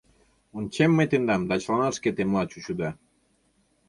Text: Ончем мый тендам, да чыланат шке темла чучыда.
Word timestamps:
Ончем 0.57 0.91
мый 0.97 1.07
тендам, 1.11 1.41
да 1.49 1.55
чыланат 1.61 1.93
шке 1.97 2.09
темла 2.17 2.43
чучыда. 2.51 2.89